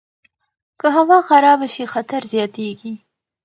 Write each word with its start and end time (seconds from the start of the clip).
که 0.79 0.87
هوا 0.97 1.17
خرابه 1.29 1.67
شي، 1.73 1.83
خطر 1.93 2.21
زیاتیږي. 2.33 2.93